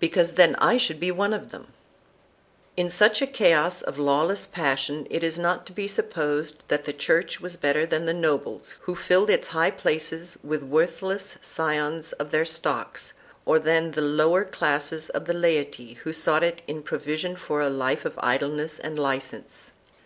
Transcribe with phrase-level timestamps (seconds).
[0.00, 1.66] "Because then I should be one of them."2
[2.76, 6.92] In such a chaos of lawless passion it is not to be supposed that the
[6.92, 12.32] Church was better than the nobles who filled its high places with worthless scions of
[12.32, 13.14] their stocks,
[13.46, 17.70] or than the lower classes of the laity who sought in it provision for a
[17.70, 19.70] life of idleness and licence.